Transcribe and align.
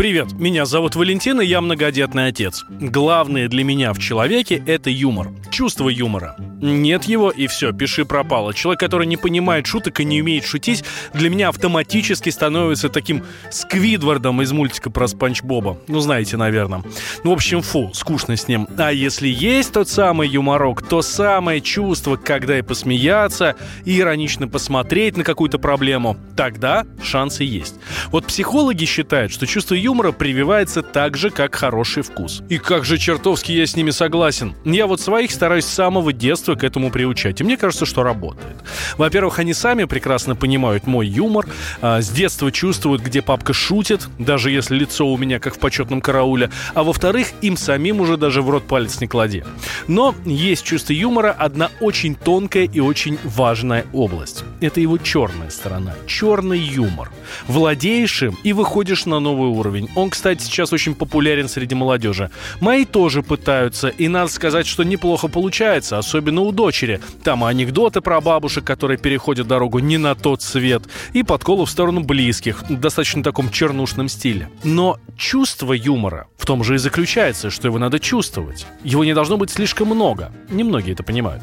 Привет, 0.00 0.32
меня 0.32 0.64
зовут 0.64 0.96
Валентин, 0.96 1.42
и 1.42 1.44
я 1.44 1.60
многодетный 1.60 2.28
отец. 2.28 2.64
Главное 2.70 3.48
для 3.48 3.64
меня 3.64 3.92
в 3.92 3.98
человеке– 3.98 4.62
это 4.66 4.88
юмор. 4.88 5.28
Чувство 5.50 5.90
юмора. 5.90 6.36
Нет 6.62 7.04
его, 7.04 7.30
и 7.30 7.46
все, 7.48 7.72
пиши 7.72 8.06
пропало. 8.06 8.54
Человек, 8.54 8.80
который 8.80 9.06
не 9.06 9.18
понимает 9.18 9.66
шуток 9.66 10.00
и 10.00 10.04
не 10.06 10.22
умеет 10.22 10.46
шутить, 10.46 10.84
для 11.12 11.28
меня 11.28 11.50
автоматически 11.50 12.30
становится 12.30 12.88
таким 12.88 13.24
Сквидвардом 13.50 14.40
из 14.40 14.52
мультика 14.52 14.88
про 14.88 15.06
Спанч 15.06 15.42
Боба. 15.42 15.76
Ну, 15.86 16.00
знаете, 16.00 16.38
наверное. 16.38 16.82
Ну, 17.22 17.30
в 17.30 17.34
общем, 17.34 17.60
фу, 17.60 17.90
скучно 17.92 18.38
с 18.38 18.48
ним. 18.48 18.68
А 18.78 18.92
если 18.92 19.28
есть 19.28 19.74
тот 19.74 19.90
самый 19.90 20.28
юморок, 20.28 20.80
то 20.80 21.02
самое 21.02 21.60
чувство, 21.60 22.16
когда 22.16 22.58
и 22.58 22.62
посмеяться, 22.62 23.54
и 23.84 23.98
иронично 23.98 24.48
посмотреть 24.48 25.18
на 25.18 25.24
какую-то 25.24 25.58
проблему, 25.58 26.16
тогда 26.38 26.86
шансы 27.02 27.44
есть. 27.44 27.74
Вот 28.12 28.24
психологи 28.24 28.86
считают, 28.86 29.30
что 29.30 29.46
чувство 29.46 29.74
юмора 29.74 29.89
юмора 29.90 30.12
прививается 30.12 30.82
так 30.82 31.16
же, 31.16 31.30
как 31.30 31.56
хороший 31.56 32.04
вкус. 32.04 32.42
И 32.48 32.58
как 32.58 32.84
же 32.84 32.96
чертовски 32.96 33.50
я 33.50 33.66
с 33.66 33.74
ними 33.74 33.90
согласен. 33.90 34.54
Я 34.64 34.86
вот 34.86 35.00
своих 35.00 35.32
стараюсь 35.32 35.64
с 35.64 35.74
самого 35.74 36.12
детства 36.12 36.54
к 36.54 36.62
этому 36.62 36.92
приучать. 36.92 37.40
И 37.40 37.44
мне 37.44 37.56
кажется, 37.56 37.86
что 37.86 38.04
работает. 38.04 38.56
Во-первых, 38.98 39.40
они 39.40 39.52
сами 39.52 39.84
прекрасно 39.84 40.36
понимают 40.36 40.86
мой 40.86 41.08
юмор. 41.08 41.46
А, 41.82 42.00
с 42.00 42.08
детства 42.08 42.52
чувствуют, 42.52 43.02
где 43.02 43.20
папка 43.20 43.52
шутит, 43.52 44.06
даже 44.18 44.52
если 44.52 44.76
лицо 44.76 45.08
у 45.08 45.16
меня 45.16 45.40
как 45.40 45.56
в 45.56 45.58
почетном 45.58 46.00
карауле. 46.00 46.50
А 46.74 46.84
во-вторых, 46.84 47.26
им 47.40 47.56
самим 47.56 48.00
уже 48.00 48.16
даже 48.16 48.42
в 48.42 48.50
рот 48.50 48.62
палец 48.68 49.00
не 49.00 49.08
клади. 49.08 49.42
Но 49.88 50.14
есть 50.24 50.64
чувство 50.64 50.92
юмора 50.92 51.32
одна 51.36 51.70
очень 51.80 52.14
тонкая 52.14 52.68
и 52.72 52.78
очень 52.78 53.18
важная 53.24 53.86
область. 53.92 54.44
Это 54.60 54.80
его 54.80 54.98
черная 54.98 55.50
сторона. 55.50 55.94
Черный 56.06 56.60
юмор. 56.60 57.10
Владеешь 57.48 58.22
им 58.22 58.36
и 58.44 58.52
выходишь 58.52 59.06
на 59.06 59.18
новый 59.18 59.48
уровень 59.48 59.79
уровень. 59.80 59.90
Он, 59.94 60.10
кстати, 60.10 60.42
сейчас 60.42 60.72
очень 60.72 60.94
популярен 60.94 61.48
среди 61.48 61.74
молодежи. 61.74 62.30
Мои 62.60 62.84
тоже 62.84 63.22
пытаются, 63.22 63.88
и 63.88 64.08
надо 64.08 64.30
сказать, 64.30 64.66
что 64.66 64.82
неплохо 64.82 65.28
получается, 65.28 65.98
особенно 65.98 66.42
у 66.42 66.52
дочери. 66.52 67.00
Там 67.22 67.44
анекдоты 67.44 68.00
про 68.00 68.20
бабушек, 68.20 68.64
которые 68.64 68.98
переходят 68.98 69.46
дорогу 69.46 69.78
не 69.78 69.98
на 69.98 70.14
тот 70.14 70.42
свет, 70.42 70.82
и 71.12 71.22
подколы 71.22 71.66
в 71.66 71.70
сторону 71.70 72.00
близких, 72.00 72.62
в 72.68 72.80
достаточно 72.80 73.22
таком 73.22 73.50
чернушном 73.50 74.08
стиле. 74.08 74.48
Но 74.64 74.98
чувство 75.16 75.72
юмора 75.72 76.26
в 76.36 76.46
том 76.46 76.64
же 76.64 76.74
и 76.74 76.78
заключается, 76.78 77.50
что 77.50 77.68
его 77.68 77.78
надо 77.78 77.98
чувствовать. 77.98 78.66
Его 78.82 79.04
не 79.04 79.14
должно 79.14 79.36
быть 79.36 79.50
слишком 79.50 79.88
много. 79.88 80.32
Немногие 80.50 80.94
это 80.94 81.02
понимают. 81.02 81.42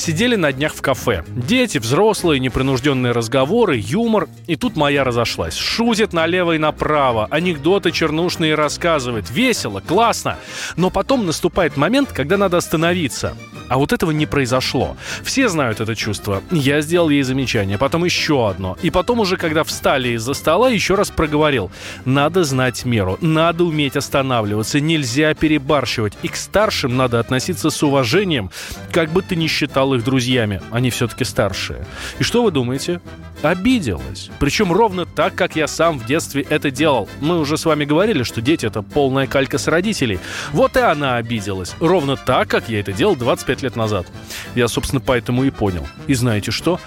Сидели 0.00 0.36
на 0.36 0.50
днях 0.50 0.74
в 0.74 0.80
кафе. 0.80 1.24
Дети, 1.28 1.76
взрослые, 1.76 2.40
непринужденные 2.40 3.12
разговоры, 3.12 3.76
юмор. 3.76 4.28
И 4.46 4.56
тут 4.56 4.74
моя 4.74 5.04
разошлась. 5.04 5.54
Шутит 5.54 6.14
налево 6.14 6.52
и 6.52 6.58
направо. 6.58 7.28
Анекдот 7.30 7.50
анекдоты 7.60 7.90
чернушные 7.90 8.54
рассказывает. 8.54 9.30
Весело, 9.30 9.80
классно. 9.80 10.38
Но 10.76 10.88
потом 10.88 11.26
наступает 11.26 11.76
момент, 11.76 12.10
когда 12.10 12.38
надо 12.38 12.56
остановиться. 12.56 13.36
А 13.68 13.78
вот 13.78 13.92
этого 13.92 14.10
не 14.10 14.26
произошло. 14.26 14.96
Все 15.22 15.48
знают 15.48 15.80
это 15.80 15.94
чувство. 15.94 16.42
Я 16.50 16.80
сделал 16.80 17.10
ей 17.10 17.22
замечание, 17.22 17.78
потом 17.78 18.04
еще 18.04 18.48
одно. 18.48 18.76
И 18.82 18.90
потом 18.90 19.20
уже, 19.20 19.36
когда 19.36 19.62
встали 19.62 20.08
из-за 20.14 20.34
стола, 20.34 20.70
еще 20.70 20.96
раз 20.96 21.10
проговорил. 21.10 21.70
Надо 22.04 22.42
знать 22.42 22.84
меру, 22.84 23.18
надо 23.20 23.62
уметь 23.64 23.96
останавливаться, 23.96 24.80
нельзя 24.80 25.34
перебарщивать. 25.34 26.14
И 26.22 26.28
к 26.28 26.34
старшим 26.34 26.96
надо 26.96 27.20
относиться 27.20 27.70
с 27.70 27.82
уважением, 27.82 28.50
как 28.90 29.12
бы 29.12 29.22
ты 29.22 29.36
ни 29.36 29.46
считал 29.46 29.89
их 29.94 30.04
друзьями. 30.04 30.60
Они 30.70 30.90
все-таки 30.90 31.24
старшие. 31.24 31.86
И 32.18 32.22
что 32.22 32.42
вы 32.42 32.50
думаете? 32.50 33.00
Обиделась. 33.42 34.30
Причем 34.38 34.72
ровно 34.72 35.06
так, 35.06 35.34
как 35.34 35.56
я 35.56 35.66
сам 35.66 35.98
в 35.98 36.06
детстве 36.06 36.46
это 36.48 36.70
делал. 36.70 37.08
Мы 37.20 37.38
уже 37.38 37.56
с 37.56 37.64
вами 37.64 37.84
говорили, 37.84 38.22
что 38.22 38.40
дети— 38.40 38.66
это 38.66 38.82
полная 38.82 39.26
калька 39.26 39.58
с 39.58 39.66
родителей. 39.66 40.18
Вот 40.52 40.76
и 40.76 40.80
она 40.80 41.16
обиделась. 41.16 41.74
Ровно 41.80 42.16
так, 42.16 42.48
как 42.48 42.68
я 42.68 42.80
это 42.80 42.92
делал 42.92 43.16
25 43.16 43.62
лет 43.62 43.76
назад. 43.76 44.06
Я, 44.54 44.68
собственно, 44.68 45.00
поэтому 45.00 45.44
и 45.44 45.50
понял. 45.50 45.86
И 46.06 46.14
знаете 46.14 46.50
что? 46.50 46.80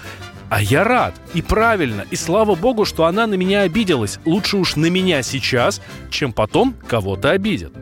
А 0.54 0.62
я 0.62 0.84
рад. 0.84 1.14
И 1.34 1.42
правильно. 1.42 2.04
И 2.12 2.14
слава 2.14 2.54
богу, 2.54 2.84
что 2.84 3.06
она 3.06 3.26
на 3.26 3.34
меня 3.34 3.62
обиделась. 3.62 4.20
Лучше 4.24 4.56
уж 4.56 4.76
на 4.76 4.86
меня 4.86 5.20
сейчас, 5.22 5.82
чем 6.10 6.32
потом 6.32 6.76
кого-то 6.86 7.32
обидят. 7.32 7.72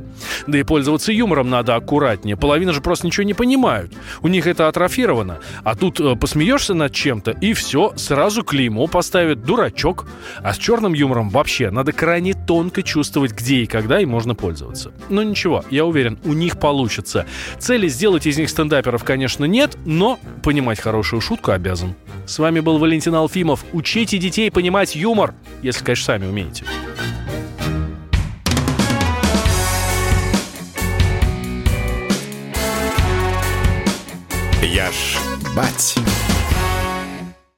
Да 0.47 0.59
и 0.59 0.63
пользоваться 0.63 1.13
юмором 1.13 1.51
надо 1.51 1.75
аккуратнее. 1.75 2.35
Половина 2.35 2.73
же 2.73 2.81
просто 2.81 3.07
ничего 3.07 3.25
не 3.25 3.35
понимают. 3.35 3.93
У 4.23 4.29
них 4.29 4.47
это 4.47 4.69
атрофировано. 4.69 5.41
А 5.65 5.75
тут 5.75 6.01
э, 6.01 6.17
посмеешься 6.17 6.73
над 6.73 6.95
чем-то, 6.95 7.33
и 7.33 7.53
все, 7.53 7.93
сразу 7.97 8.43
клеймо 8.43 8.87
поставят 8.87 9.45
«дурачок». 9.45 10.07
А 10.43 10.55
с 10.55 10.59
черным 10.59 10.95
юмором 10.95 11.29
вообще 11.29 11.71
надо 11.71 11.93
крайне 11.93 12.33
тонко 12.33 12.83
чувствовать, 12.83 13.33
где 13.33 13.57
и 13.57 13.67
когда 13.67 14.01
им 14.01 14.09
можно 14.09 14.35
пользоваться. 14.35 14.93
Но 15.11 15.23
ничего, 15.23 15.65
я 15.71 15.85
уверен, 15.85 16.19
у 16.25 16.33
них 16.33 16.59
получится. 16.59 17.27
Цели 17.59 17.89
сделать 17.89 18.27
из 18.27 18.39
них 18.39 18.49
стендаперов, 18.49 19.05
конечно, 19.05 19.45
нет, 19.45 19.77
но 19.85 20.19
понимать 20.43 20.81
хорошую 20.81 21.21
шутку 21.21 21.53
обязан. 21.53 21.95
С 22.27 22.39
вами 22.39 22.61
был 22.61 22.79
Валентин 22.79 23.15
Алфимов. 23.15 23.65
Учите 23.73 24.19
детей 24.19 24.51
понимать 24.51 24.95
юмор, 24.95 25.35
если, 25.63 25.85
конечно, 25.85 26.07
сами 26.07 26.27
умеете. 26.27 26.65
Я 34.63 34.91
ж 34.91 35.19
бать. 35.55 35.97